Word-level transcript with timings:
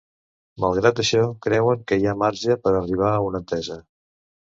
Malgrat 0.63 1.01
això 1.03 1.19
creuen 1.45 1.83
que 1.91 1.97
hi 2.03 2.07
ha 2.09 2.15
‘marge’ 2.21 2.57
per 2.63 2.73
arribar 2.79 3.13
a 3.19 3.21
una 3.27 3.39
entesa. 3.43 3.79